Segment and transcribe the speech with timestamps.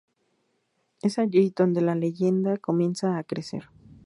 [1.03, 3.65] Es allí donde la leyenda comienza a crecer.